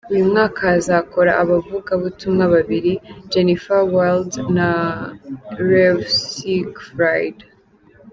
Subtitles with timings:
[0.13, 2.93] Uyu mwaka hazakora abavugabutumwa babiri,
[3.31, 4.69] Jennifer Wilde na
[5.69, 7.37] Rev Siegfried.